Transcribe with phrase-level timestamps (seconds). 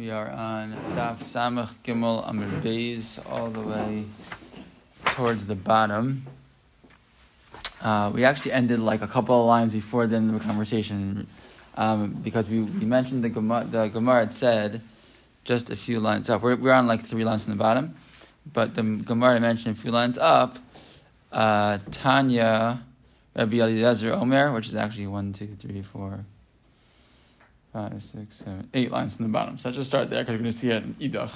[0.00, 4.06] We are on Daf Samach Gimel Amud Beis, all the way
[5.04, 6.26] towards the bottom.
[7.82, 11.26] Uh, we actually ended like a couple of lines before the end of the conversation
[11.76, 14.80] um, because we, we mentioned the Gemara, the Gemara had said
[15.44, 16.40] just a few lines up.
[16.40, 17.94] We're, we're on like three lines in the bottom,
[18.50, 20.56] but the Gemara mentioned a few lines up.
[21.30, 22.82] Uh, Tanya,
[23.36, 26.24] Rabbi Eliezer Omer, which is actually one, two, three, four
[27.72, 29.56] five, six, seven, eight lines in the bottom.
[29.58, 31.30] So let's just start there because you're going to see it in Idach,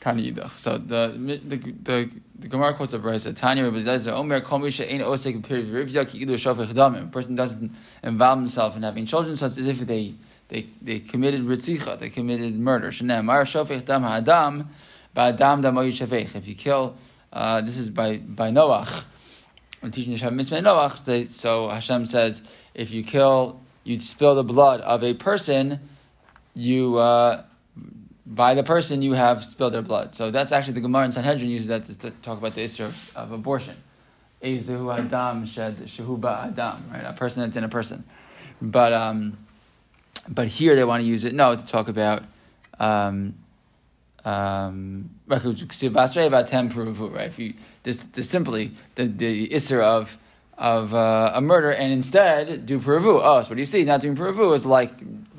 [0.00, 0.58] Tanya Idach.
[0.58, 3.26] So the the the, the Gemara quotes a verse.
[3.34, 7.04] Tanya Rabbi Eliezer Omer Kol Misha Ein Osek Rivya Ki Idu Shofech Damim.
[7.04, 10.14] A person doesn't involve himself in having children, so it's as if they
[10.48, 12.90] they they committed ritzicha, they committed murder.
[12.90, 14.68] Shenem Mar Shofech Dam Ha'adam
[15.16, 16.36] Ba'adam Damoy Shofech.
[16.36, 16.96] If you kill,
[17.32, 19.04] uh, this is by by Noach.
[19.80, 22.42] When teaching Hashem Mitzvah Noach, so Hashem says,
[22.74, 25.80] if you kill you'd spill the blood of a person,
[26.54, 27.42] you uh,
[28.26, 30.14] by the person you have spilled their blood.
[30.14, 33.16] So that's actually the Gemara in Sanhedrin uses that to talk about the issue of,
[33.16, 33.76] of abortion.
[34.42, 37.04] Ezehu Adam shed Shehuba Adam, right?
[37.04, 38.04] A person that's in a person.
[38.60, 39.38] But um,
[40.28, 42.24] but here they want to use it no to talk about
[42.78, 43.34] um,
[44.24, 45.40] um, right?
[47.26, 47.54] If you
[47.84, 50.18] this, this simply the the isser of
[50.58, 53.20] of uh, a murder and instead do puravu.
[53.22, 53.84] Oh, so what do you see?
[53.84, 54.92] Not doing puravu is like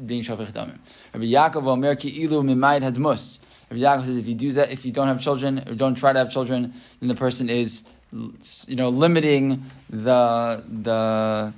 [0.06, 0.80] being shofech damim.
[1.14, 3.40] Rabbi Yaakov Omer ki ilu mimayit hadmus.
[3.70, 6.14] Rabbi Yaakov says if you do that, if you don't have children or don't try
[6.14, 11.54] to have children, then the person is, you know, limiting the the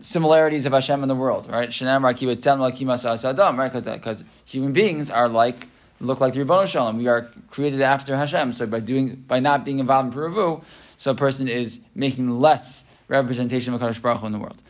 [0.00, 1.72] similarities of Hashem in the world, right?
[1.80, 5.68] Right, because human beings are like
[6.04, 6.98] look like the Ribbon Shalom.
[6.98, 8.52] We are created after Hashem.
[8.52, 10.62] So by doing by not being involved in puravu,
[10.96, 14.62] so a person is making less representation of Hakadosh Baruch Hu in the world.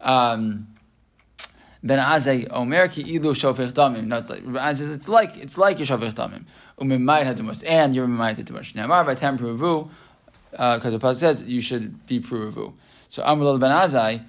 [0.00, 0.68] Um,
[1.82, 4.06] ben Azay Omer ki ilu shofech damim.
[4.06, 6.44] No, it's like it's like it's like your shofech damim.
[6.80, 8.74] Umimayit hadumus and you're mimayit hadumus.
[8.74, 9.88] Now, by ten pruvu,
[10.50, 12.72] because uh, the pasuk says you should be pruvu.
[13.08, 14.24] So Amrul ben Azai.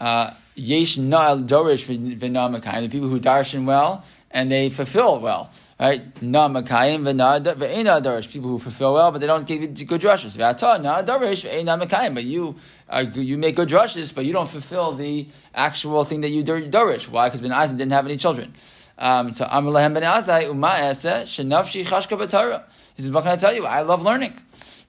[0.00, 1.86] Uh, yesh na'al dorish
[2.18, 2.82] v'na'makayim.
[2.82, 6.22] The people who darshan well and they fulfill well right?
[6.22, 8.30] Na makayim ve'ena darish.
[8.30, 10.36] People who fulfill well, but they don't give good drushes.
[10.36, 12.14] Ve'ata na darish ve'ena makayim.
[12.14, 12.56] But you
[13.14, 17.08] you make good drushes, but you don't fulfill the actual thing that you darish.
[17.08, 17.28] Why?
[17.28, 18.54] Because Ben Azai didn't have any children.
[18.98, 22.64] Um, so Amr Lahem Ben Azai Uma Ese Shenafshi Chashka B'Torah.
[22.94, 23.64] He says, "What can I tell you?
[23.64, 24.36] I love learning."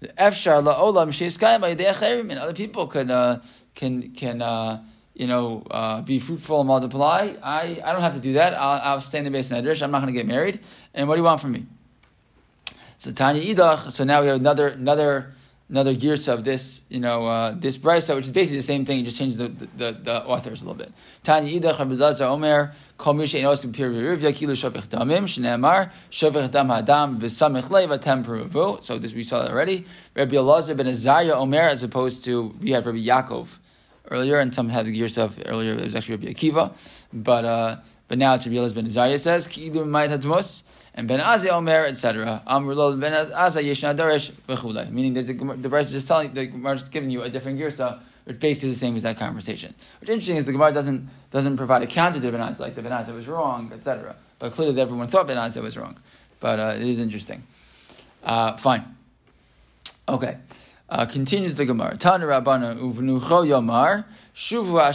[0.01, 3.41] Efshar la'olam she'iskayim and other people can uh,
[3.75, 4.41] can can.
[4.41, 4.83] Uh,
[5.19, 7.33] you know, uh, be fruitful and multiply.
[7.43, 8.53] I, I don't have to do that.
[8.53, 9.81] I'll, I'll stay in the beis medrash.
[9.81, 10.61] I'm not going to get married.
[10.93, 11.65] And what do you want from me?
[12.99, 13.91] So Tanya Idach.
[13.91, 15.33] So now we have another another
[15.67, 18.99] another gears of this, you know, uh, this brisa, which is basically the same thing.
[18.99, 20.91] You just change the, the, the, authors a little bit.
[21.21, 22.73] Tanya Idach Abdullah Omer.
[22.97, 28.83] Kol Misha Enos Impir Rivya Kilu Shovech Damim Shneamar Shovech Dam Hadam V'Samich.
[28.83, 29.85] So this we saw that already.
[30.15, 33.57] Rabbi Elazar ben Azariah Omer, as opposed to we have Rabbi Yaakov
[34.09, 35.73] earlier, and some had the gears of earlier.
[35.73, 36.73] It was actually Rabbi Akiva,
[37.13, 37.77] but uh,
[38.07, 39.83] but now it's Rabbi Ben Azariah says Ki'ilu
[40.95, 42.41] and Ben Azai Omer, etc.
[42.47, 44.91] Amrulol Ben Azai Yeshna.
[44.91, 47.69] Meaning that the the is just telling the Gemara is giving you a different gear
[47.69, 49.73] girsa, which basically is the same as that conversation.
[49.99, 52.81] What's interesting is the Gemara doesn't doesn't provide a counter to Ben Azai, like the
[52.81, 54.15] Ben Azai was wrong, etc.
[54.39, 55.97] But clearly everyone thought Ben Azai was wrong.
[56.39, 57.43] But uh, it is interesting.
[58.23, 58.95] Uh, fine.
[60.07, 60.37] Okay.
[60.89, 61.95] Uh, continues the Gemara.
[61.97, 64.85] Tana Rabbana uvnucho yomar shuva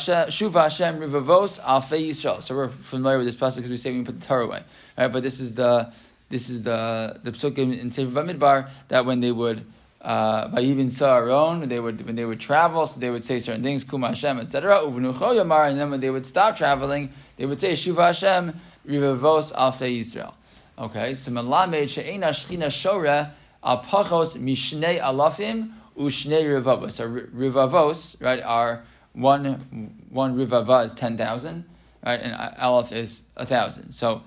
[0.62, 2.42] Hashem rivavos alfei Yisrael.
[2.42, 4.64] So we're familiar with this passage because we say we put the Torah away,
[4.98, 5.06] right?
[5.06, 5.92] But this is the
[6.30, 9.64] this is the the psukim in Sefer Bamidbar that when they would
[10.02, 13.62] uh, by even Saharon, they would when they would travel, so they would say certain
[13.62, 14.80] things, Kum Hashem, etc.
[14.80, 19.52] Uvnucho yomar, and then when they would stop traveling, they would say Shuva Hashem rivavos
[19.52, 20.34] alfei Yisrael.
[20.76, 23.30] Okay, so melamed she'ena shchina shora
[23.62, 26.92] al pachos mishnei alafim Ushnei rivavos.
[26.92, 31.64] So rivavos, right, are one one rivava is ten thousand,
[32.04, 33.92] right, and aleph is a thousand.
[33.92, 34.22] So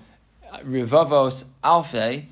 [0.50, 2.26] uh, rivavos alfe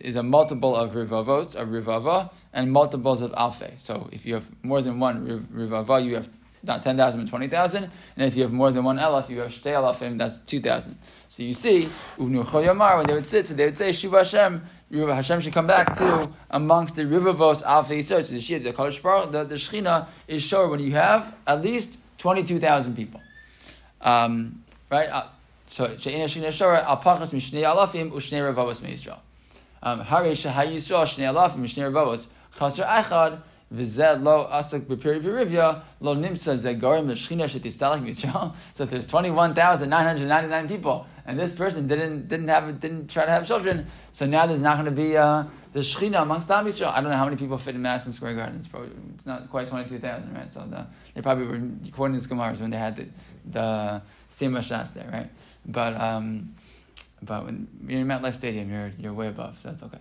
[0.00, 3.78] is a multiple of rivavos, a rivava, and multiples of alfe.
[3.78, 6.28] So if you have more than one rivava, you have
[6.66, 7.84] not 10,000 but 20,000.
[7.84, 10.98] And if you have more than one elef, you have shtei elafim, that's 2,000.
[11.28, 11.84] So you see,
[12.16, 16.30] when they would sit, so they would say, Shuv Hashem, Hashem should come back to
[16.50, 18.72] amongst the rivavos alfei So the Shia, the
[19.02, 23.20] Baruch, the, the Shechina is sure when you have at least 22,000 people.
[24.00, 25.08] Um, right?
[25.08, 25.26] Uh,
[25.68, 29.18] so, She'ina Shechina Shora, al pachas mishnei alafim, ushnei rivavos me'Yisrael.
[29.82, 33.40] Um, Hare Shahai Yisrael, shnei alafim, mishnei rivavos, chasr echad,
[33.70, 38.54] lo asuk b'piri lo nimsa zegarim l'shchina shetistalach Yisrael.
[38.72, 43.46] So if there's 21,999 people, and this person didn't didn't have didn't try to have
[43.46, 46.66] children, so now there's not going to be uh, the shechina amongst Am.
[46.66, 48.56] I don't know how many people fit in Madison Square Garden.
[48.58, 50.50] It's probably it's not quite 22,000, right?
[50.50, 53.06] So the, they probably were according to this Gemara when they had the
[53.50, 55.30] the same Shas there, right?
[55.64, 56.54] But um,
[57.22, 59.98] but when you're in MetLife Stadium, you're you're way above, so that's okay.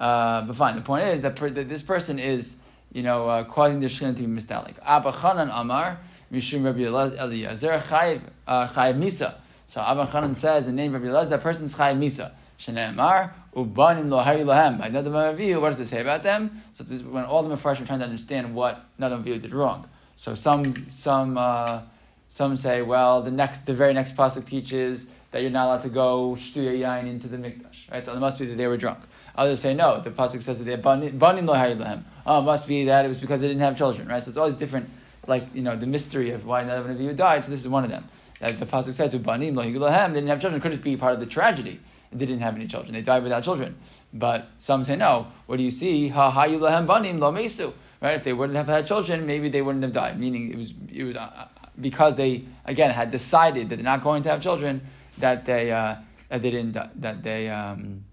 [0.00, 0.74] Uh, but fine.
[0.74, 2.56] The point is that, per, that this person is
[2.94, 4.76] you know uh, causing the shechina to be mistalik.
[4.82, 5.98] Abba Chanan Amar
[6.32, 9.34] Mishum Rabbi Eliezer Chayiv uh, Chayiv Misa.
[9.66, 12.32] So Abba Chanan says the name Rabbi Eliezer that person's Chayiv Misa.
[12.58, 14.78] Shneimar Ubanim Lo Hayu Lahem.
[14.78, 16.62] By Nadav Avihu, what does it say about them?
[16.72, 19.88] So this, when all the Mepharshim are trying to understand what Nadav Avihu did wrong.
[20.16, 21.82] So some some uh,
[22.28, 25.88] some say, well, the next the very next pasuk teaches that you're not allowed to
[25.88, 28.04] go shtuya yain into the mikdash, right?
[28.04, 29.00] So it must be that they were drunk.
[29.36, 30.00] Others say no.
[30.00, 32.04] The pasuk says that they banim lo lahem.
[32.26, 34.22] Oh, it must be that it was because they didn't have children, right?
[34.22, 34.88] So it's always different,
[35.26, 37.44] like you know, the mystery of why Nadav Avihu died.
[37.44, 38.08] So this is one of them.
[38.40, 40.08] That the pasuk says banim lo lahem.
[40.08, 40.60] They didn't have children.
[40.60, 41.80] Could it be part of the tragedy?
[42.12, 42.92] They didn't have any children.
[42.92, 43.76] They died without children.
[44.12, 45.26] But some say no.
[45.46, 46.08] What do you see?
[46.08, 47.72] Ha ha lahem banim lo mesu.
[48.00, 48.14] Right?
[48.14, 50.20] If they wouldn't have had children, maybe they wouldn't have died.
[50.20, 51.48] Meaning it was it was uh,
[51.80, 54.86] because they again had decided that they're not going to have children
[55.18, 55.96] that they uh,
[56.28, 58.04] that they didn't that they um,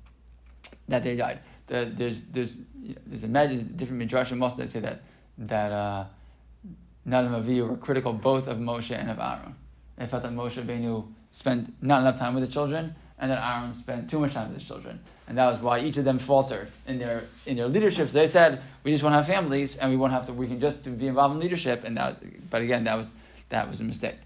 [0.91, 1.39] that they died.
[1.67, 2.53] The, there's there's
[3.05, 5.01] there's a different midrashim also that say that
[5.38, 6.05] that uh,
[7.07, 9.55] Nadav Avihu were critical both of Moshe and of Aaron.
[9.97, 13.73] They felt that Moshe Benu spent not enough time with the children, and that Aaron
[13.73, 16.69] spent too much time with his children, and that was why each of them faltered
[16.88, 18.07] in their in their leadership.
[18.09, 20.33] So they said, "We just want to have families, and we won't have to.
[20.33, 23.13] We can just be involved in leadership." And that, but again, that was
[23.49, 24.17] that was a mistake.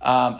[0.00, 0.38] Um,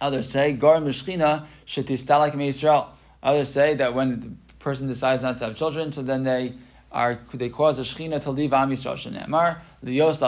[0.00, 2.90] Others say, Gar Mishchina Shetistalak Israel.
[3.22, 6.54] Others say that when the person decides not to have children, so then they
[6.90, 8.96] are they cause a Shechina to leave Am Yisrael.
[8.96, 10.20] Shenemar Liyos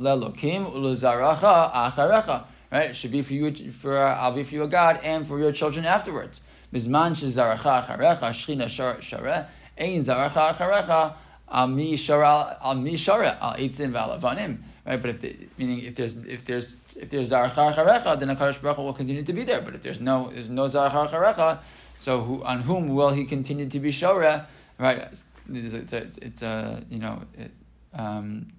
[0.00, 2.44] Lelokim Uluzaracha Acharecha.
[2.70, 5.26] Right, it should be for you for uh, I'll be for you a God and
[5.26, 6.42] for your children afterwards.
[6.72, 9.46] Mizman Shezaracha Acharecha Shechina Shara
[9.78, 11.14] Ein Zaracha Acharecha
[11.48, 15.00] Ami Shara Ami Shara Al Valavanim right?
[15.00, 18.78] But if the, meaning if there's if there's if there's zarachar charecha, then Hakadosh Baruch
[18.78, 19.60] will continue to be there.
[19.60, 21.58] But if there's no there's no zarachar charecha,
[21.96, 24.46] so who, on whom will he continue to be shora?
[24.78, 25.08] Right?
[25.52, 27.22] It's a, it's a, you know.
[27.38, 27.50] It,
[27.94, 28.52] um,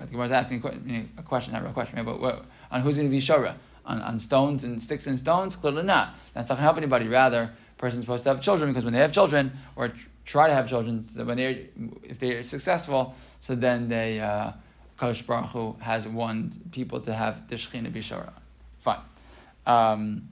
[0.00, 0.58] I think I was asking
[1.18, 2.04] a question, not a real question, right?
[2.04, 3.54] but what, on who's going to be shora?
[3.84, 5.54] On, on stones and sticks and stones?
[5.54, 6.16] Clearly not.
[6.34, 7.08] That's not going to help anybody.
[7.08, 9.92] Rather, a person's supposed to have children because when they have children or
[10.24, 11.68] try to have children, so when they
[12.02, 14.52] if they're successful, so then they uh,
[15.02, 18.32] Kadosh Baruch Hu has warned people to have the Shechina Bishara.
[18.82, 19.00] Fine.
[19.66, 20.28] Um,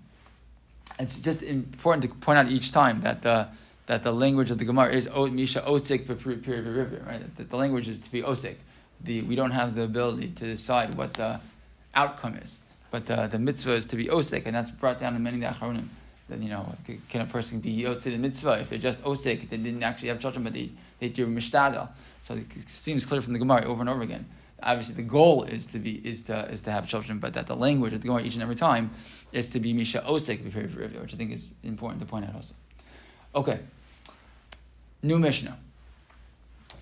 [0.98, 3.48] it's just important to point out each time that the
[3.86, 6.08] that the language of the Gemara is Misha Osik
[7.06, 7.36] right?
[7.36, 8.54] That the language is to be Osik.
[9.02, 11.40] The, we don't have the ability to decide what the
[11.92, 12.60] outcome is.
[12.92, 15.88] But the, the mitzvah is to be Osik, and that's brought down in many Acharonim.
[16.28, 16.72] That, you know,
[17.08, 20.20] can a person be Yotze the mitzvah if they're just Osik, they didn't actually have
[20.20, 20.70] children, but they,
[21.00, 21.88] they do Mishtadal.
[22.22, 24.26] So it seems clear from the Gemara over and over again
[24.62, 27.56] obviously the goal is to be is to is to have children, but that the
[27.56, 28.90] language of the each and every time
[29.32, 32.54] is to be Misha Osek which I think is important to point out also.
[33.34, 33.60] Okay.
[35.02, 35.56] New Mishnah.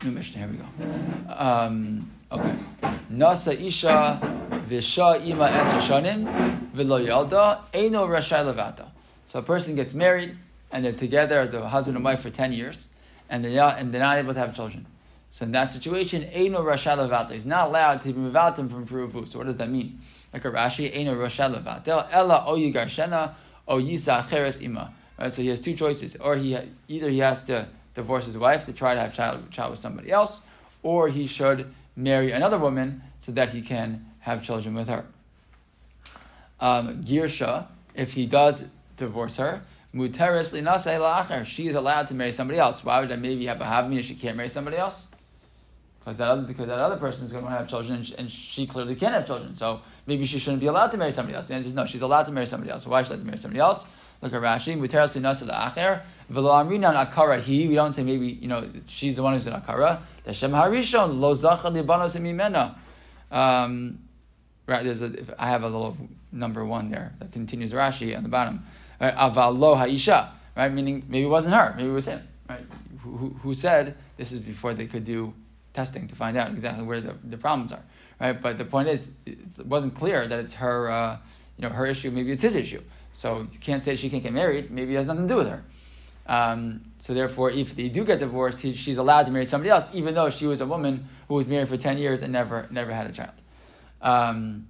[0.03, 1.33] New Mishnah, here we go.
[1.33, 2.55] Um, okay.
[3.13, 4.21] Nasa Isha
[4.69, 8.87] Visha Ima Eser Shanim V'lo Yalda Eino Rashai Levata.
[9.27, 10.37] So a person gets married
[10.71, 12.87] and they're together, the husband and wife, for 10 years,
[13.29, 14.87] and they're not, and they're not able to have children.
[15.31, 17.33] So in that situation, Eino Rashal Levata.
[17.33, 19.29] He's not allowed to be Mevatim from Peruvu.
[19.29, 20.01] So what does that mean?
[20.33, 22.09] Like a Rashi, Eino Rashal Levata.
[22.11, 23.35] Ella O Yigarshena
[23.67, 24.93] O Yisa Cheres Ima.
[25.19, 26.17] Right, so he has two choices.
[26.17, 26.57] Or he
[26.89, 30.11] either he has to divorce his wife to try to have child, child with somebody
[30.11, 30.41] else,
[30.83, 35.05] or he should marry another woman so that he can have children with her.
[36.61, 38.67] Um, Girsha, if he does
[38.97, 39.63] divorce her,
[39.95, 41.45] Muteris la'acher.
[41.45, 42.85] She is allowed to marry somebody else.
[42.85, 45.09] Why would I maybe have a havmi if she can't marry somebody else?
[46.09, 48.31] Because that other because that other person is going to have children, and she, and
[48.31, 49.55] she, clearly can't have children.
[49.55, 51.49] So maybe she shouldn't be allowed to marry somebody else.
[51.49, 51.85] The answer is no.
[51.85, 52.85] She's allowed to marry somebody else.
[52.85, 53.87] So why should to marry somebody else?
[54.23, 54.75] Look at Rashi.
[56.31, 57.69] Amrinan akara he.
[57.69, 60.01] We don't say maybe you know she's the one who's an akara.
[60.25, 62.77] The shem harishon lo zacha libanos imimena.
[63.31, 63.99] Um,
[64.67, 64.83] right.
[64.83, 65.13] There's a.
[65.39, 65.97] I have a little
[66.33, 68.65] number one there that continues Rashi on the bottom.
[68.99, 70.31] Right, Aval lo ha'isha.
[70.57, 71.75] Right, meaning maybe it wasn't her.
[71.77, 72.27] Maybe it was him.
[72.49, 72.65] Right.
[73.03, 75.35] Who, who said this is before they could do
[75.81, 77.85] testing to find out exactly where the, the problems are,
[78.23, 78.37] right?
[78.45, 81.19] But the point is, it wasn't clear that it's her, uh,
[81.57, 82.11] you know, her issue.
[82.11, 82.83] Maybe it's his issue.
[83.13, 84.65] So you can't say she can't get married.
[84.79, 85.63] Maybe it has nothing to do with her.
[86.39, 86.59] Um,
[87.05, 90.13] so therefore, if they do get divorced, he, she's allowed to marry somebody else, even
[90.15, 90.95] though she was a woman
[91.27, 93.37] who was married for ten years and never never had a child.
[94.03, 94.67] Um,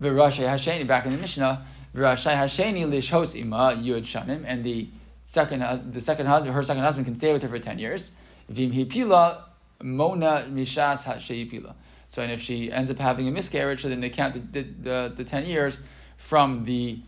[0.00, 1.54] Hasheni, back in the Mishnah,
[1.94, 4.88] V'rashai Hasheni lishhos ima yud shanim, and the
[5.24, 5.60] second
[5.92, 8.02] the second husband, her second husband, can stay with her for ten years.
[8.48, 9.42] Vim hipila
[9.82, 11.74] mona mishas pila.
[12.08, 14.68] So, and if she ends up having a miscarriage, so then they count the, the,
[14.82, 15.80] the, the ten years
[16.16, 17.00] from the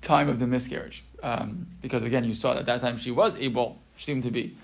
[0.00, 1.02] time of the miscarriage.
[1.22, 4.56] Um, because again, you saw that at that time she was able, seemed to be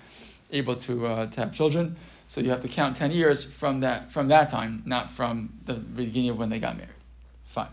[0.51, 1.97] able to, uh, to have children.
[2.27, 5.73] So you have to count 10 years from that, from that time, not from the
[5.73, 6.91] beginning of when they got married.
[7.47, 7.67] Fine.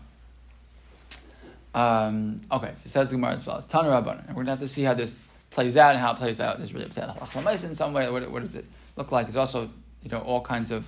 [1.73, 3.65] Um, okay, so it says the Gemara as follows.
[3.65, 4.27] Tana Rabbanan.
[4.27, 6.39] And we're going to have to see how this plays out and how it plays
[6.39, 6.57] out.
[6.57, 8.09] There's really in some way.
[8.09, 9.27] What, what does it look like?
[9.27, 9.69] There's also,
[10.03, 10.85] you know, all kinds of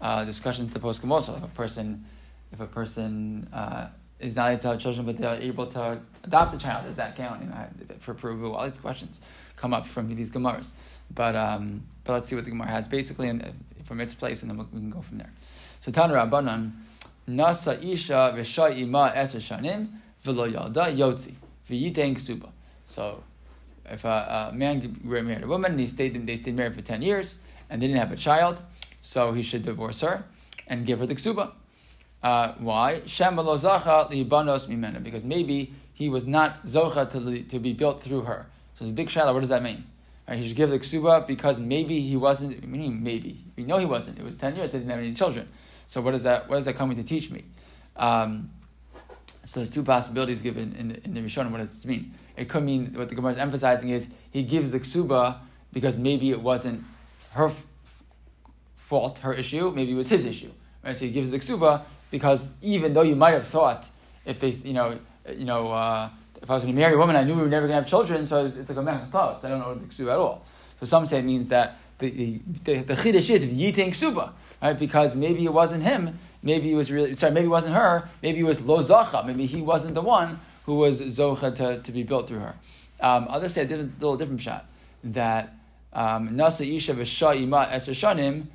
[0.00, 1.36] uh, discussions to post also.
[1.36, 2.04] If a person,
[2.52, 3.88] if a person uh,
[4.20, 7.16] is not able to have children, but they're able to adopt a child, does that
[7.16, 7.42] count?
[7.42, 7.66] You know,
[8.00, 9.20] for Peru, all these questions
[9.56, 10.70] come up from these Gemaras.
[11.12, 14.50] But um, but let's see what the Gemara has basically in, from its place, and
[14.50, 15.32] then we can go from there.
[15.80, 16.72] So Tan Rabbanan,
[17.28, 19.88] Nasa Isha v'sha ima eser shanim
[20.24, 21.34] v'lo yalda yotzi
[21.68, 22.50] v'yitein ksuba.
[22.86, 23.22] So
[23.90, 27.02] if a, a man married a woman and he stayed they stayed married for ten
[27.02, 27.40] years
[27.70, 28.58] and they didn't have a child,
[29.02, 30.24] so he should divorce her
[30.66, 31.52] and give her the ksuba.
[32.22, 33.00] Uh, why?
[33.00, 33.34] Because
[35.24, 38.46] maybe he was not zocha to, to be built through her.
[38.78, 39.32] So it's a big shadow.
[39.32, 39.84] What does that mean?
[40.28, 42.68] Right, he should give the ksuba because maybe he wasn't.
[42.68, 44.18] Meaning maybe we know he wasn't.
[44.18, 44.70] It was ten years.
[44.70, 45.48] They didn't have any children.
[45.86, 46.48] So what is that?
[46.48, 47.44] What is that coming to teach me?
[47.96, 48.50] Um,
[49.46, 51.22] so there's two possibilities given in the, in the.
[51.22, 52.12] What does this mean?
[52.38, 55.38] It could mean what the Gemara is emphasizing is he gives the ksuba
[55.72, 56.84] because maybe it wasn't
[57.32, 57.66] her f-
[58.76, 59.70] fault, her issue.
[59.70, 60.50] Maybe it was his issue.
[60.84, 60.96] Right?
[60.96, 63.88] So he gives the ksuba because even though you might have thought
[64.24, 67.16] if they, you know, you know, uh, if I was going to marry a woman,
[67.16, 69.44] I knew we were never going to have children, so it's like a mechatos.
[69.44, 70.44] I don't know the ksuba at all.
[70.78, 74.30] So some say it means that the the, the, chiddush is yiting ksuba,
[74.62, 74.78] right?
[74.78, 78.40] Because maybe it wasn't him, maybe it was really sorry, maybe it wasn't her, maybe
[78.40, 80.38] it was lo zacha, maybe he wasn't the one
[80.68, 82.54] who was zocha to, to be built through her.
[83.00, 84.66] Um, others say a different, little different shot
[85.02, 85.54] that
[85.94, 88.48] um, nasa isha v'sha ima eser shanim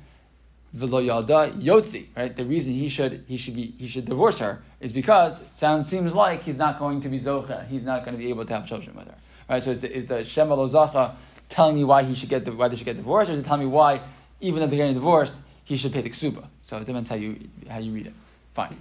[0.76, 2.06] yalda yotzi.
[2.16, 5.56] Right, the reason he should he should be he should divorce her is because it
[5.56, 7.66] sounds seems like he's not going to be zocha.
[7.66, 9.16] He's not going to be able to have children with her.
[9.50, 11.16] Right, so is the, is the shema zacha
[11.48, 13.44] telling me why he should get the, why they should get divorced, or is it
[13.44, 14.00] telling me why
[14.40, 16.46] even if they're getting divorced he should pay the ksuba?
[16.62, 18.14] So it depends how you how you read it.
[18.54, 18.76] Fine.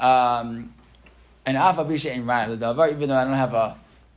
[0.00, 0.74] Um,
[1.44, 3.76] and afa bisha in davar, even though I don't have a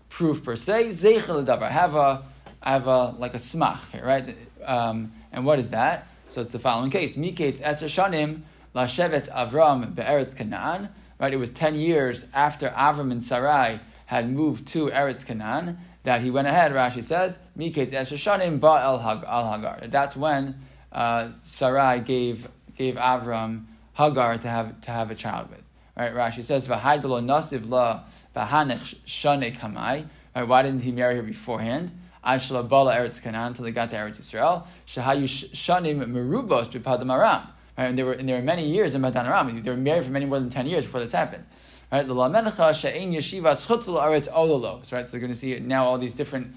[0.10, 1.63] proof per se, zeichel davar.
[1.63, 2.24] I have a
[2.62, 4.36] I have a like a smach here, right?
[4.63, 6.08] Um, and what is that?
[6.27, 7.15] So it's the following case.
[7.15, 8.41] Miketz Eser Shanim
[8.74, 10.89] Lasheves Avram Be'eretz Canaan.
[11.17, 16.22] Right, it was ten years after Avram and Sarai had moved to Eretz Canaan that
[16.22, 16.72] he went ahead.
[16.72, 19.88] Rashi says Miketz Eser Shanim Ba El Hagar.
[19.88, 20.55] That's when
[20.91, 25.64] uh, Sarai gave gave Avram Hagar to have to have a child with.
[25.97, 28.03] Right, Rashi says V'haydalo Nasiv La
[28.35, 30.05] V'hanech Shane Kamai.
[30.35, 31.97] Right, why didn't he marry her beforehand?
[32.25, 34.65] Aishla Bala Eretz Canaan until they got to Eretz Yisrael.
[34.87, 36.73] Shahayu Shanim Merubos
[37.09, 37.47] Aram.
[37.77, 39.63] Right, and there were and there were many years in Padan Aram.
[39.63, 41.45] They were married for many more than ten years before this happened.
[41.91, 44.91] Right, Yeshivas Ololos.
[44.91, 46.55] Right, so we're going to see now all these different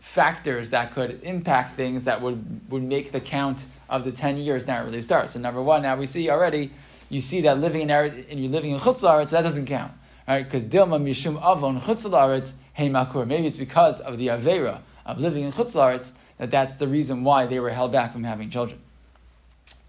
[0.00, 4.66] factors that could impact things that would would make the count of the ten years
[4.66, 5.30] not really start.
[5.30, 6.72] So number one, now we see already.
[7.08, 9.92] You see that living in Eretz, and you're living in Chutz so that doesn't count,
[10.26, 10.44] right?
[10.44, 13.26] Because Dilma Mishum Avon Chutz Hey Makur.
[13.26, 17.46] Maybe it's because of the Avera of living in Chutz that that's the reason why
[17.46, 18.80] they were held back from having children.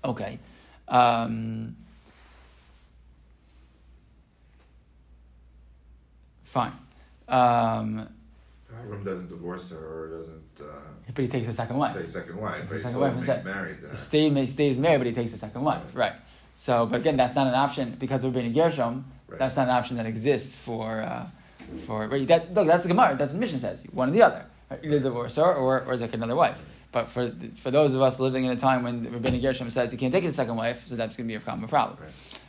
[0.04, 0.40] Okay.
[0.88, 1.76] Um,
[6.44, 6.72] fine.
[7.28, 8.08] Um,
[8.72, 10.44] Avram doesn't divorce her or doesn't.
[10.62, 10.80] Uh,
[11.14, 11.96] but he takes a second wife.
[11.96, 12.62] Takes a second wife.
[12.62, 13.78] Takes a second wife Stays married.
[13.84, 15.82] Uh, he stays married, but he takes a second wife.
[15.94, 16.14] Right.
[16.68, 19.06] So, but again, that's not an option because Rabbeinu Gershom.
[19.30, 19.40] Right.
[19.40, 21.26] That's not an option that exists for uh,
[21.86, 23.16] for right, that, look, that's the Gemara.
[23.16, 23.86] That's what the Mishnah says.
[23.94, 24.46] One or the other.
[24.70, 24.82] Right?
[24.84, 26.62] Either divorce her or, or take another wife.
[26.92, 29.98] But for for those of us living in a time when Rabbeinu Gershom says he
[29.98, 32.00] can't take a second wife, so that's going to be a common problem.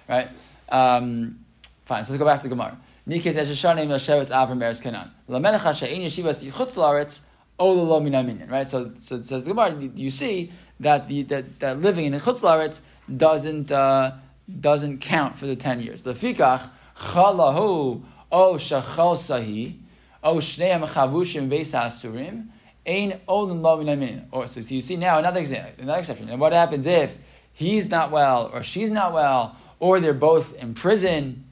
[0.08, 0.26] Right?
[0.68, 0.96] right?
[0.96, 1.44] Um,
[1.84, 2.76] fine, so let's go back to the Gemara.
[3.06, 5.10] Nikes Eshishanim Yoshevetz Avram Eretz Kanan.
[5.28, 7.20] Lamenecha She'in Yeshivas Yichutz Laretz
[7.60, 8.50] Ololo Minaminyan.
[8.50, 8.68] Right?
[8.68, 12.18] So, so it says the Gemara, you see that, the, that, that living in the
[12.18, 12.80] Chutz Laretz
[13.16, 14.12] doesn't, uh,
[14.60, 16.02] doesn't count for the 10 years.
[16.02, 19.76] The Fikach Chalahu O shachal sahi,
[20.22, 22.48] O shneim chavushim beis asurim,
[22.86, 26.28] ein olin lo min Or so, you see now another example, another exception.
[26.28, 27.16] And what happens if
[27.52, 31.44] he's not well, or she's not well, or they're both in prison?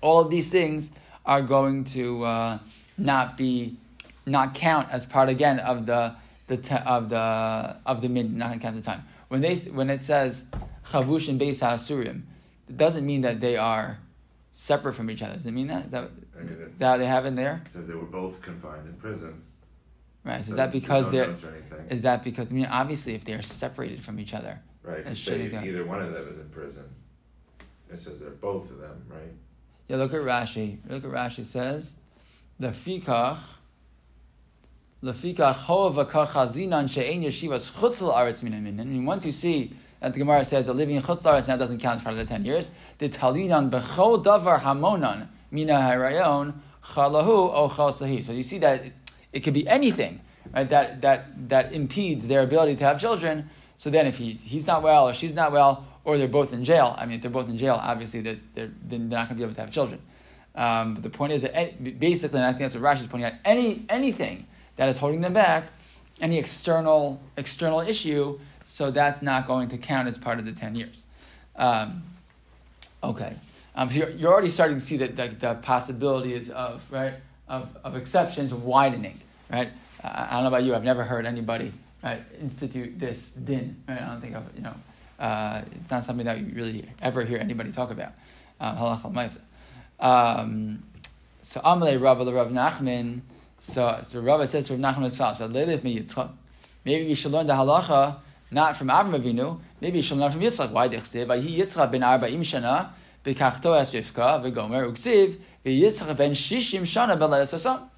[0.00, 0.90] All of these things
[1.24, 2.58] are going to uh,
[2.98, 3.76] not be
[4.24, 6.14] not count as part again of the
[6.48, 9.04] the te- of the of the min, not count the time.
[9.28, 10.46] When they when it says
[10.90, 12.22] chavush and beis ha'asurim,
[12.68, 13.98] it doesn't mean that they are
[14.52, 15.34] separate from each other.
[15.34, 15.86] Does it mean that?
[15.86, 17.62] Is that, I mean, is that how they have in there?
[17.72, 19.42] says they were both confined in prison.
[20.24, 20.44] Right.
[20.44, 21.86] So is that because they're notes or anything.
[21.90, 25.16] is that because I mean obviously if they're separated from each other, Right, That you
[25.16, 25.64] shouldn't say go.
[25.64, 26.84] either one of them is in prison.
[27.92, 29.32] It says they're both of them, right?
[29.88, 30.78] Yeah, look at Rashi.
[30.88, 31.94] Look at Rashi says,
[32.58, 33.44] the fikach, the fikach hoava kachazinan she'en yeshivas
[33.96, 34.85] chutz aretz minan minan.
[35.02, 35.14] And
[39.06, 42.02] once you see that the Gemara says that living in chutz now doesn't count as
[42.02, 48.24] part of the ten years, the talinan bechol davar hamonan mina harayon chalahu o sahi.
[48.24, 48.84] So you see that
[49.32, 50.20] it, could be anything,
[50.54, 50.68] right?
[50.68, 53.50] That that that impedes their ability to have children.
[53.76, 56.64] So then, if he, he's not well or she's not well, or they're both in
[56.64, 59.34] jail, I mean, if they're both in jail, obviously they're, they're, they're not going to
[59.34, 60.00] be able to have children.
[60.54, 63.26] Um, but the point is that basically, and I think that's what Rashi is pointing
[63.26, 65.64] out, any anything that is holding them back,
[66.20, 70.74] any external external issue, so that's not going to count as part of the ten
[70.74, 71.06] years.
[71.56, 72.02] Um,
[73.02, 73.36] okay,
[73.74, 77.14] um, so you're, you're already starting to see that the, the possibilities of right
[77.48, 79.20] of, of exceptions widening.
[79.50, 79.70] Right,
[80.02, 83.82] I, I don't know about you, I've never heard anybody right institute this din.
[83.88, 84.74] Right, I don't think I've you know.
[85.18, 88.12] Uh, it's not something that you really ever hear anybody talk about.
[88.60, 89.38] Um, halacha.
[89.98, 90.82] Um,
[91.42, 93.20] so Amalei the Rav Nachman.
[93.66, 96.30] So so Rabbi says Rav Nachman as follows: "V'leilev mi Yitzchak."
[96.84, 98.18] Maybe we should learn the halacha
[98.52, 99.58] not from Avram Avinu.
[99.80, 100.70] Maybe we should learn from Yitzchak.
[100.70, 101.26] Why dichsev?
[101.26, 102.90] Vayi Yitzchak ben arba'im shana
[103.24, 104.40] b'kachto es Rivka
[105.64, 107.88] v'Yitzchak ben shishim shana.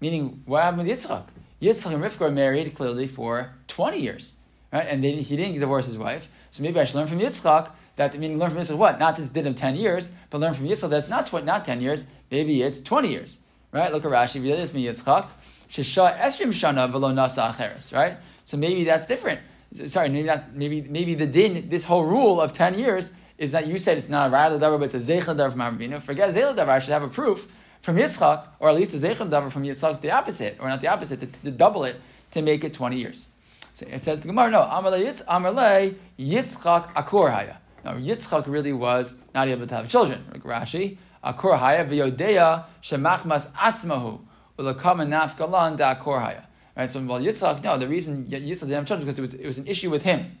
[0.00, 1.24] Meaning, what happened with Yitzchak?
[1.60, 4.36] Yitzchak and Rivka were married clearly for twenty years,
[4.72, 4.86] right?
[4.86, 6.28] And they, he didn't divorce his wife.
[6.52, 9.00] So maybe I should learn from Yitzchak that meaning learn from Yitzchak what?
[9.00, 11.80] Not this did of ten years, but learn from Yitzchak that's not tw- not ten
[11.80, 12.04] years.
[12.30, 13.39] Maybe it's twenty years,
[13.72, 13.92] right?
[13.92, 14.40] Look at Rashi.
[14.40, 15.26] V'yadis mi Yitzchak
[15.68, 18.16] shesha esrim shana v'lo nasa acheres, right?
[18.44, 19.40] So maybe that's different.
[19.86, 20.54] Sorry, maybe not.
[20.54, 24.08] Maybe maybe the din, this whole rule of ten years is that you said it's
[24.08, 26.02] not a ra'al davar, but it's a zeichel davar from Avinu.
[26.02, 26.68] Forget zeichel davar.
[26.68, 27.50] I should have a proof
[27.80, 30.88] from Yitzchak, or at least a zeichel davar from Yitzchak, the opposite, or not the
[30.88, 31.96] opposite, to, to double it
[32.32, 33.26] to make it twenty years.
[33.74, 37.58] So it says the Gemara, no, Amalei Yitz, Amalei Yitzchak Akor Haya.
[37.84, 40.26] Now Yitzchak really was not able to have children.
[40.32, 44.20] Like Rashi, Akor Haya v'yodeya shemachmas atzmahu
[44.58, 46.44] ulakam nafgalan da Haya.
[46.76, 46.90] Right.
[46.90, 49.58] So well, Yitzchak, no, the reason Yitzchak didn't have children because it was, it was
[49.58, 50.38] an issue with him.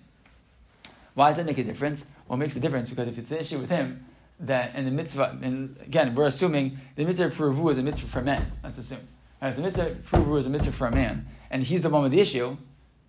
[1.14, 2.06] Why does that make a difference?
[2.28, 4.06] Well, makes a difference because if it's an issue with him,
[4.40, 8.06] that and the mitzvah, and again, we're assuming the mitzvah of Peruvu is a mitzvah
[8.06, 8.50] for men.
[8.64, 9.06] Let's assume.
[9.42, 11.90] Right, if the mitzvah of Peruvu is a mitzvah for a man, and he's the
[11.90, 12.56] one with the issue,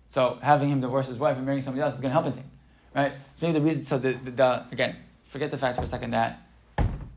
[0.08, 2.50] so having him divorce his wife and marrying somebody else is going to help anything,
[2.94, 3.12] right?
[3.12, 3.84] So maybe the reason.
[3.84, 6.41] So the, the, the again, forget the fact for a second that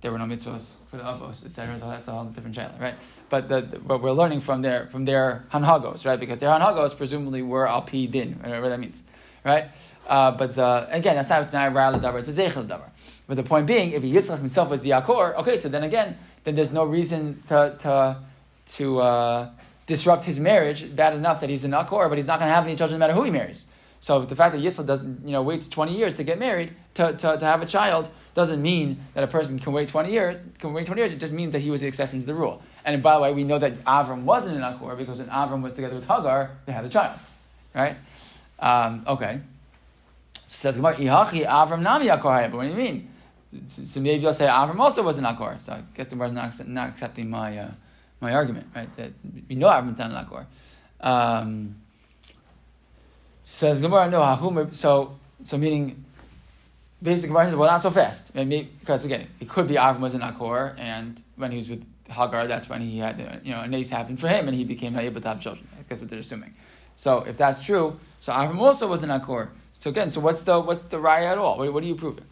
[0.05, 1.79] there were no mitzvahs for the avos, etc.
[1.79, 2.93] So that's a whole different channel, right?
[3.27, 6.19] But the, we're learning from their from their hanhagos, right?
[6.19, 9.01] Because their hanhagos presumably were al pi din, whatever that means,
[9.43, 9.65] right?
[10.07, 12.91] Uh, but the, again, that's not not ra'al davar; it's a zeichel davar.
[13.25, 16.53] But the point being, if Yitzchak himself was the akor, okay, so then again, then
[16.53, 18.17] there's no reason to to
[18.77, 19.49] to uh,
[19.87, 22.65] disrupt his marriage bad enough that he's an akor, but he's not going to have
[22.65, 23.65] any children no matter who he marries.
[24.01, 27.13] So the fact that Yitzchak doesn't, you know, waits 20 years to get married, to,
[27.13, 30.73] to, to have a child, doesn't mean that a person can wait 20 years, can
[30.73, 32.61] wait 20 years, it just means that he was the exception to the rule.
[32.83, 35.73] And by the way, we know that Avram wasn't an akor because when Avram was
[35.73, 37.17] together with Hagar, they had a child.
[37.73, 37.95] Right?
[38.59, 39.39] Um, okay.
[40.33, 43.09] So says Gemara, Ihachi Avram Nami Akor But what do you mean?
[43.67, 45.57] So, maybe you'll say Avram also was an Akor.
[45.61, 47.71] So I guess the Gemara's not, not accepting my, uh,
[48.19, 48.93] my argument, right?
[48.97, 49.13] That
[49.47, 50.45] we know Avram was not an Akor.
[50.99, 51.75] Um,
[53.43, 56.04] says Gemara, no, so, so meaning,
[57.01, 58.34] basically, Gemara says, well, not so fast.
[58.36, 61.86] Maybe, because again, it could be Avram was an Akor, and when he was with
[62.10, 64.93] Hagar, that's when he had, you know, an ace happened for him, and he became
[64.93, 65.67] not able to have children.
[65.88, 66.53] That's what they're assuming.
[66.95, 69.49] So if that's true, so Avram also was an Akor.
[69.79, 71.58] So again, so what's the what's the raya at all?
[71.58, 72.25] What, what are you proving?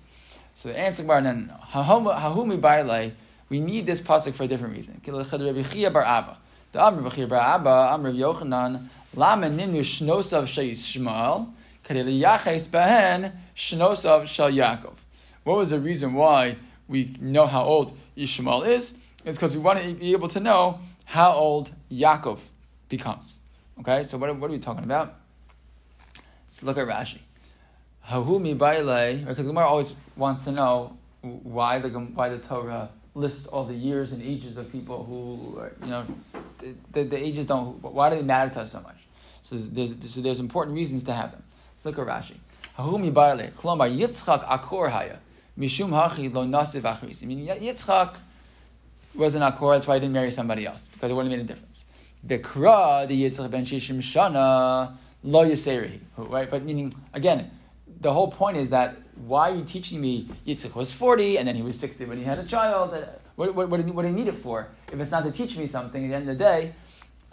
[0.56, 3.12] So the answer Gemara then Hahumi Bailei,
[3.50, 5.02] we need this pasuk for a different reason.
[5.04, 11.52] The Amr bar Abba, Amr Yochanan, Lama Ninu Shnosav Shais Shmuel,
[15.44, 18.94] What was the reason why we know how old Ishmael is?
[19.26, 22.40] It's because we want to be able to know how old Yaakov
[22.90, 23.38] becomes.
[23.80, 25.16] Okay, so what, what are we talking about?
[26.48, 27.20] Let's look at Rashi.
[28.08, 33.66] Hahumi Baile, because Gemara always wants to know why the why the Torah lists all
[33.66, 36.06] the years and ages of people who, you know,
[36.60, 37.82] the, the, the ages don't.
[37.82, 38.98] Why do they matter to us so much?
[39.42, 41.43] So there's, so there's important reasons to have them.
[41.84, 42.36] Let's look at Rashi.
[42.78, 45.18] Hahumi Baile, Klomar Yitzchak Akor Haya,
[45.60, 47.24] Mishum Hachi Lo Nasiv Achrisi.
[47.24, 48.16] Meaning Yitzchak
[49.14, 51.50] was an Akor, that's why he didn't marry somebody else because it wouldn't have made
[51.50, 51.84] a difference.
[52.26, 56.00] Bekra the Yitzchak ben Shishim Shana lo Yiseri.
[56.16, 57.52] Right, but meaning again,
[58.00, 61.56] the whole point is that why are you teaching me Yitzchak was forty and then
[61.56, 62.94] he was sixty when he had a child?
[62.94, 63.02] Uh,
[63.36, 64.70] what, what, what, do you, what do you need it for?
[64.90, 66.76] If it's not to teach me something, at the end of the day,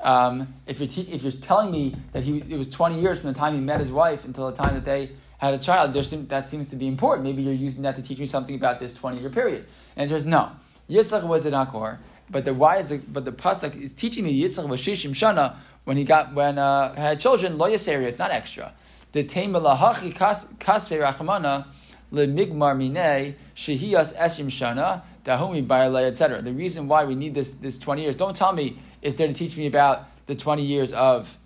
[0.02, 3.32] um, if you're te- if you're telling me that he it was 20 years from
[3.32, 6.26] the time he met his wife until the time that they had a child, seem,
[6.26, 7.26] that seems to be important.
[7.26, 9.66] Maybe you're using that to teach me something about this 20 year period.
[9.96, 10.50] And there's no.
[10.88, 14.42] Yitzchak was an Akor, but the why is the but the pasuk is teaching me
[14.42, 18.02] Yitzchak was shishim shana when he got when uh, had children lo yaseri.
[18.02, 18.72] It's not extra.
[19.12, 21.66] The lahachi kasve rachamana
[22.12, 26.42] lemigmar mine shehiyas eshim shana dahumi etc.
[26.42, 28.14] The reason why we need this this 20 years.
[28.14, 31.36] Don't tell me is there to teach me about the 20 years of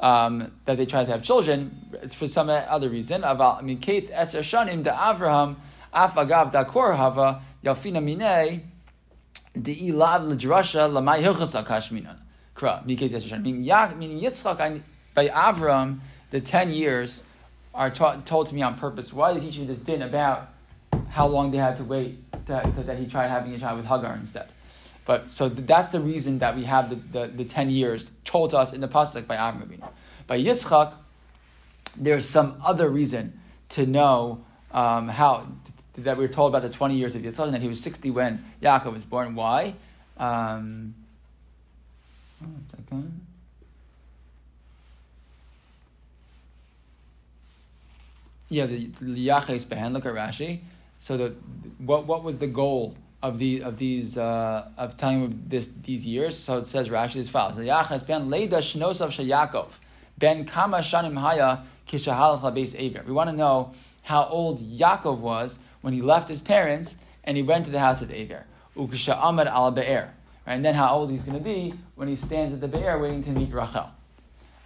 [0.00, 3.22] um, that they tried to have children for some other reason.
[3.24, 5.56] I mean, Kate's Eser Shanim de Avraham
[5.94, 8.68] Afagav da Hava Yalfina Mine
[9.60, 12.16] de Ilav Ladrasha Lamai Hilchasa Kashminan.
[12.56, 13.96] Kra, Mikate Eser Shanim.
[13.96, 14.82] Meaning Yitzchak
[15.14, 17.22] by Avram, the 10 years
[17.74, 19.12] are taught, told to me on purpose.
[19.12, 20.48] Why did he teach me this din about
[21.10, 23.86] how long they had to wait to, to, that he tried having a child with
[23.86, 24.48] Hagar instead?
[25.04, 28.58] But so that's the reason that we have the, the, the 10 years told to
[28.58, 29.88] us in the Pasuk by Avram Avinu.
[30.26, 30.92] By Yitzchak,
[31.96, 33.38] there's some other reason
[33.70, 35.46] to know um, how
[35.98, 38.10] that we are told about the 20 years of Yitzchak and that he was 60
[38.10, 39.34] when Yaakov was born.
[39.34, 39.74] Why?
[40.16, 40.94] Um,
[42.38, 43.26] one second.
[48.48, 49.94] Yeah, the Yaches Behan.
[49.94, 50.60] Look at Rashi.
[51.00, 51.34] So the
[51.78, 56.04] what what was the goal of the of these uh, of telling of this these
[56.04, 56.36] years.
[56.38, 59.70] So it says Rashi as follows: Yachas ben leida shnosav sheyakov
[60.18, 63.02] ben kama shanim haya kishahalach labes aver.
[63.06, 67.42] We want to know how old Yaakov was when he left his parents and he
[67.42, 68.44] went to the house of Aver.
[68.76, 70.12] Ukisha amad al be'er.
[70.46, 72.98] Right, and then how old he's going to be when he stands at the be'er
[72.98, 73.90] waiting to meet Rachel.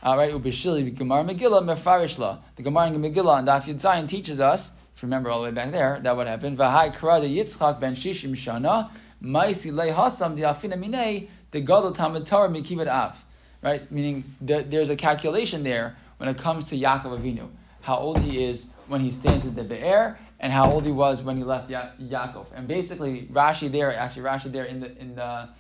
[0.02, 2.38] All right, Ubishili Gemara Megillah Mefarishla.
[2.56, 5.48] The Gemara in Megillah and Daf Yud Zayin teaches us if you remember all the
[5.48, 6.56] way back there, that what happened.
[6.56, 8.88] V'hai krada Yitzchak ben Shishim Shana,
[9.22, 13.22] Maisi le Hasam the Afina Minei, the Gadol Tamid Torah Mikibet Av.
[13.60, 13.92] Right?
[13.92, 17.50] Meaning the, there's a calculation there when it comes to Yaakov Avinu.
[17.82, 21.20] How old he is when he stands at the Be'er, and how old he was
[21.20, 22.46] when he left ya- Yaakov.
[22.54, 25.50] And basically, Rashi there, actually Rashi there in the in the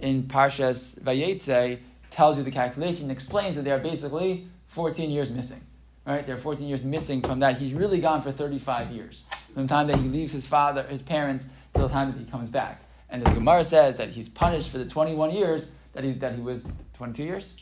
[0.00, 1.80] in Parshas Vayetze
[2.10, 5.60] tells you the calculation, explains that they are basically 14 years missing
[6.06, 6.26] right?
[6.26, 7.58] There are 14 years missing from that.
[7.58, 9.24] He's really gone for 35 years.
[9.52, 12.24] From the time that he leaves his father, his parents, till the time that he
[12.24, 12.82] comes back.
[13.10, 16.40] And the Gemara says that he's punished for the 21 years that he, that he
[16.40, 17.54] was, 22 years?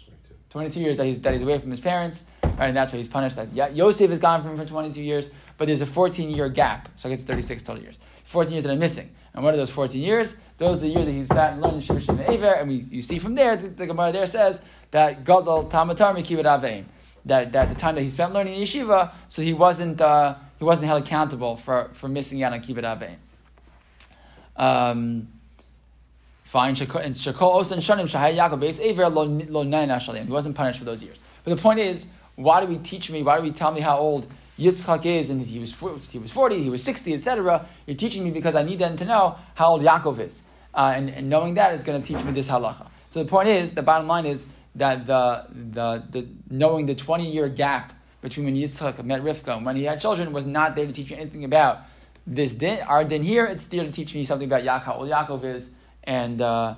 [0.51, 2.69] 22 years that he's, that he's away from his parents, right?
[2.69, 3.37] And that's why he's punished.
[3.37, 6.89] That yeah, Yosef has gone from for 22 years, but there's a 14 year gap,
[6.97, 7.99] so it gets 36 total years.
[8.27, 9.11] 14 years that are missing.
[9.35, 10.37] And what are those 14 years?
[10.59, 13.03] Those are the years that he sat and learned Shimshim and Aver, and we, you
[13.03, 16.85] see from there, the, the Gemara there says that Gadol Tamatar Mikibet Aveim
[17.27, 20.87] that, that the time that he spent learning yeshiva, so he wasn't uh, he wasn't
[20.87, 23.17] held accountable for, for missing out on kibbut avein.
[24.57, 25.29] Um,
[26.45, 30.25] fine, and shakol osan shanim shahay Yaakov beis aver lo.
[30.25, 31.23] He wasn't punished for those years.
[31.43, 32.07] But the point is,
[32.37, 33.23] why do we teach me?
[33.23, 34.27] Why do we tell me how old
[34.59, 35.75] Yitzchak is, and he was
[36.11, 37.67] he was forty, he was sixty, etc.
[37.87, 41.11] You're teaching me because I need them to know how old Yaakov is, uh, and,
[41.11, 42.87] and knowing that is going to teach me this halacha.
[43.09, 47.31] So the point is, the bottom line is that the, the, the knowing the 20
[47.31, 50.87] year gap between when Yitzchak met Rivka and when he had children was not there
[50.87, 51.81] to teach you anything about
[52.27, 52.81] this din.
[52.81, 56.41] Our din here, it's there to teach me something about Yaakov, old Yaakov is, and,
[56.41, 56.75] uh,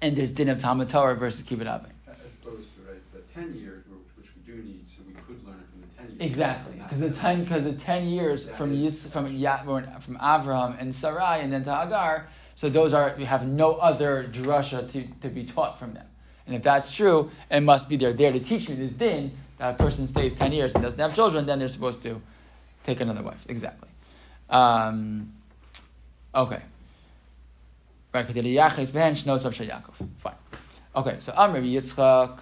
[0.00, 1.90] and this din of Talmud Torah versus Kibbut Avin.
[2.06, 3.84] As opposed to right, the 10 years,
[4.16, 6.30] which we do need, so we could learn it from the 10 years.
[6.30, 10.94] Exactly, because the 10 because the 10 years that from Yis, from from Avraham and
[10.94, 15.28] Sarai and then to Hagar, so those are we have no other drasha to, to
[15.28, 16.06] be taught from them.
[16.48, 19.76] And if that's true, it must be they're there to teach me this din that
[19.76, 22.22] person stays 10 years and doesn't have children, then they're supposed to
[22.84, 23.44] take another wife.
[23.48, 23.88] Exactly.
[24.48, 25.34] Um,
[26.34, 26.62] okay.
[28.14, 28.32] Fine.
[30.96, 32.38] Okay, so I'm Rabbi Yitzchak.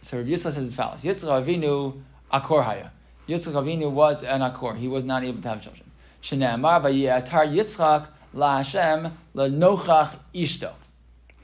[0.00, 2.00] So Rabbi Yitzchak says as follows: Yitzchak Avinu
[2.32, 2.90] Akor Haya.
[3.28, 4.74] Yitzchak Avinu was an Akor.
[4.74, 5.90] He was not able to have children.
[6.22, 10.72] Vayiatar Yitzchak La Hashem La Nochach Ishto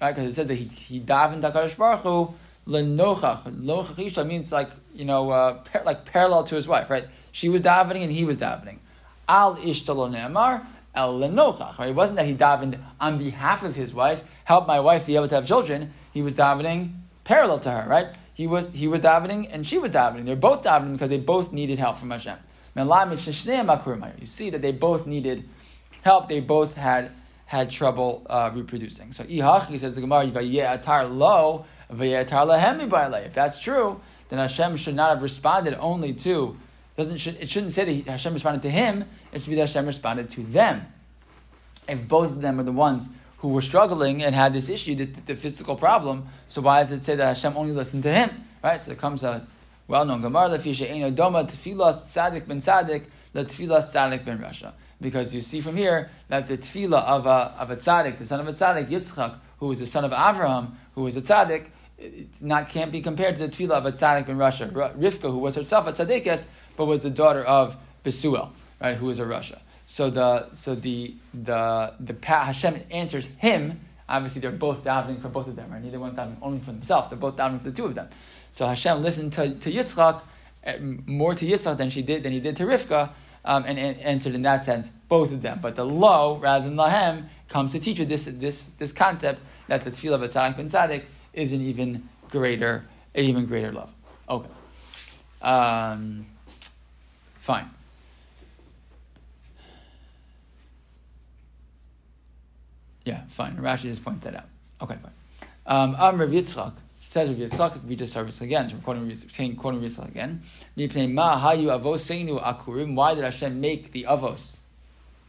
[0.01, 0.15] right?
[0.15, 2.35] Because it says that he, he davened Hakadosh Baruch Hu
[2.67, 3.45] lenochach.
[3.45, 7.05] Lenochach isha means like you know uh, par- like parallel to his wife, right?
[7.33, 8.79] She was davening and he was davening.
[9.29, 11.79] Al ishtalo ne'amar el lenochach.
[11.79, 11.91] Right?
[11.91, 15.29] It wasn't that he davened on behalf of his wife, help my wife be able
[15.29, 15.93] to have children.
[16.13, 18.07] He was davening parallel to her, right?
[18.35, 20.25] He was he was davening and she was davening.
[20.25, 22.39] They're both davening because they both needed help from Hashem.
[22.77, 25.49] You see that they both needed
[26.03, 26.29] help.
[26.29, 27.11] They both had
[27.49, 29.13] had trouble uh, reproducing.
[29.13, 30.27] So ihach, he says the Gemara,
[33.25, 36.59] If that's true, then Hashem should not have responded only to
[36.99, 39.05] doesn't should, it shouldn't say that Hashem responded to him.
[39.33, 40.85] It should be that Hashem responded to them.
[41.89, 43.09] If both of them are the ones
[43.39, 47.05] who were struggling and had this issue, the, the physical problem, so why does it
[47.05, 48.45] say that Hashem only listened to him?
[48.65, 48.83] Right.
[48.83, 49.47] So there comes a
[49.87, 54.73] well-known Gemara, Lefisha Eino Doma Tefillah Tzadik Ben Tzadik Tefillah Tzadik Ben Rasha.
[55.01, 58.41] Because you see from here that the tefillah of a, of a tzaddik, the son
[58.41, 61.67] of a tzaddik, Yitzchak, who was the son of Avraham, who was a tzaddik,
[61.99, 64.71] it's not can't be compared to the tefillah of a tzaddik in rasha.
[64.73, 69.19] Rivka, who was herself a tzaddikess, but was the daughter of Besuel, right, who was
[69.19, 69.59] a rasha.
[69.87, 73.81] So the so the the the Hashem answers him.
[74.07, 75.83] Obviously, they're both davening for both of them, right?
[75.83, 77.09] Neither one's davening only for themselves.
[77.09, 78.09] They're both davening for the two of them.
[78.53, 80.21] So Hashem listened to, to Yitzchak
[80.65, 83.11] eh, more to Yitzchak than she did than he did to Rivka,
[83.49, 85.59] um, and, and, answered in that sense both of them.
[85.61, 89.83] But the lo rather than lahem comes to teach you this this this concept that
[89.83, 92.85] the tefillah of a tzaddik ben tzaddik is an even greater
[93.15, 93.93] an even greater love.
[94.29, 94.49] Okay.
[95.43, 96.27] Um,
[97.49, 97.71] Fine.
[103.07, 103.57] Yeah, fine.
[103.57, 104.45] Rashi just pointed that out.
[104.83, 105.13] Okay, fine.
[105.65, 106.75] Um, Rav Yitzchak
[107.09, 107.85] says Rav Yitzchak.
[107.85, 108.69] We just service again.
[108.69, 109.11] So quoting
[109.57, 110.43] quoting Yitzchak again.
[112.95, 114.59] Why did Hashem make the avos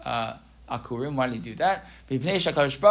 [0.03, 0.33] uh,
[0.69, 1.15] akurim?
[1.15, 1.85] Why did He do that?
[2.09, 2.81] Because the Kadosh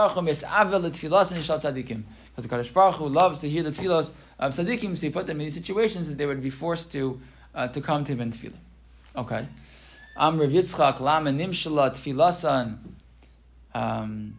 [2.73, 5.55] Baruch Hu loves to hear the tefillos of tzaddikim, so He put them in these
[5.55, 7.21] situations that they would be forced to
[7.55, 8.57] uh, to come to Him in tefillah.
[9.17, 9.47] Okay.
[10.17, 12.79] Am Rav Yitzchak Lama Nimshala Tfilasan.
[13.75, 14.35] Um,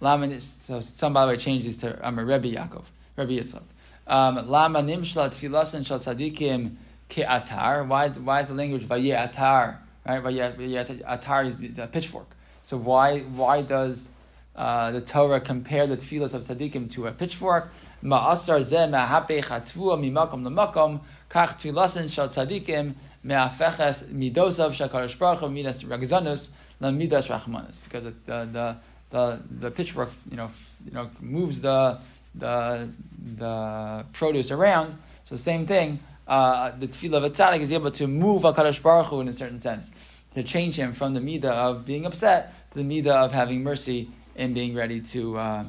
[0.00, 0.40] Lama.
[0.40, 2.82] So some by the way changes to Am Rebbe Yaakov.
[3.16, 3.62] Rebbe Yitzchak.
[4.06, 6.76] Um, Lama Nimshala Tfilasan Shal Tzadikim
[7.10, 7.86] Ke'atar.
[7.86, 8.08] Why?
[8.10, 9.78] Why is the language Vaye Atar?
[10.06, 10.22] Right.
[10.22, 12.30] Vaye Atar is a pitchfork.
[12.62, 13.20] So why?
[13.20, 14.08] Why does
[14.54, 17.72] uh, the Torah compare the tefillas of tzaddikim to a pitchfork?
[18.02, 25.82] Ma'asar zeh ma'hapech hatvua mimakom lemakom kach tfilasan shal tzaddikim me'afeches midosav shakarish baruch midas
[25.82, 28.76] ragzanus midas rachmanis because the, the
[29.10, 30.50] the the pitchfork you know
[30.84, 31.98] you know moves the
[32.36, 32.90] the
[33.36, 34.98] the produce around.
[35.24, 36.00] So same thing.
[36.26, 39.32] Uh, the tefillah of a tzaddik is able to move Hakadosh Baruch Hu in a
[39.32, 39.90] certain sense
[40.34, 44.10] to change him from the midah of being upset to the midah of having mercy
[44.34, 45.64] and being ready to uh,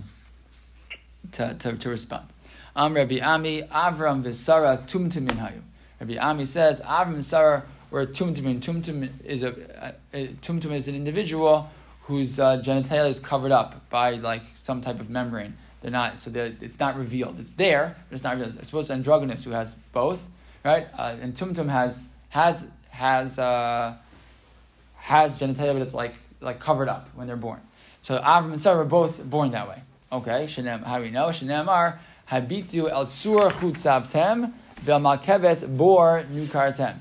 [1.34, 2.28] to, to, to respond.
[2.76, 5.62] Am Rabbi Ami Avram v'Sara tumtimin hayu.
[6.00, 8.60] Rabbi Ami says, Avram and Sarah were tumtum.
[8.60, 11.70] Tumtum is a, a, tumtum is an individual
[12.04, 15.58] whose uh, genitalia is covered up by like some type of membrane.
[15.88, 17.40] They're not so they're, it's not revealed.
[17.40, 18.58] It's there, but it's not revealed.
[18.58, 20.22] It's supposed to androgynous who has both,
[20.66, 20.86] right?
[20.94, 23.96] Uh, and tumtum has has has uh,
[24.98, 27.62] has genitalia, but it's like like covered up when they're born.
[28.02, 29.82] So Avram and Sarah were both born that way.
[30.12, 31.28] Okay, Shanem, how do we know?
[31.28, 36.98] Shanem are habitu el sur chutzavtem Velmalkeves bor nukartem.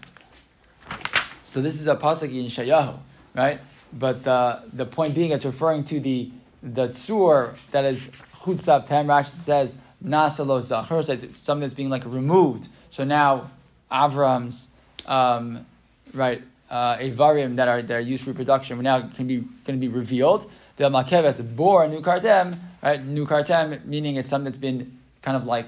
[1.43, 2.97] So this is a pasuk in Shayahu,
[3.35, 3.59] right?
[3.93, 6.31] But the the point being, it's referring to the
[6.63, 8.13] the tzur that is
[8.55, 9.07] chutzav tem.
[9.07, 11.01] Rashi says nasalo zachar.
[11.09, 12.69] It's something that's being like removed.
[12.91, 13.51] So now
[13.91, 14.69] Avram's
[15.07, 15.67] um,
[16.13, 19.87] right uh, avarim that are that are used for reproduction now can be going to
[19.87, 20.51] be revealed.
[20.77, 23.07] The makeves bor nukartem, right?
[23.07, 25.67] Nukartem meaning it's something that's been kind of like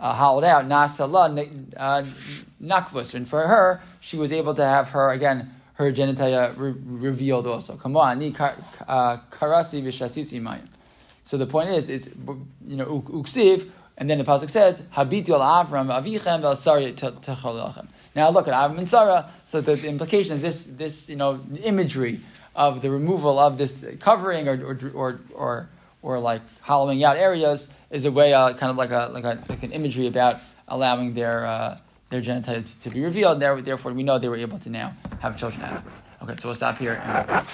[0.00, 2.04] uh, hollowed out, nasala uh,
[2.62, 7.46] nakvus, and for her, she was able to have her again her genitalia re- revealed
[7.46, 7.76] also.
[7.76, 10.66] Come on, ni uh, karasi v'shasitzi mayim.
[11.24, 12.08] So the point is, it's
[12.66, 16.42] you know uksiv, and then the pasuk says habitu al Avram avichem
[17.20, 17.86] techolachem.
[18.14, 19.30] Now look at Avram and Sarah.
[19.44, 22.20] So the, the implication is this this you know imagery
[22.54, 25.68] of the removal of this covering or or or, or,
[26.02, 29.42] or like hollowing out areas is a way, uh, kind of like a like, a,
[29.48, 31.78] like an imagery about allowing their uh,
[32.10, 33.40] their genitalia to, be revealed.
[33.40, 36.00] There therefore, we know they were able to now have children afterwards.
[36.22, 37.00] Okay, so we'll stop here.
[37.04, 37.46] And